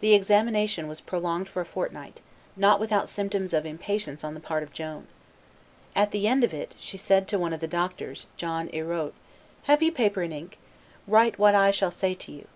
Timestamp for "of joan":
4.62-5.06